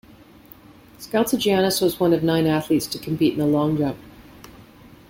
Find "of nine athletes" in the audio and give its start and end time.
2.11-2.87